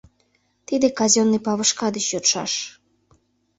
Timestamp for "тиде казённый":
0.67-1.43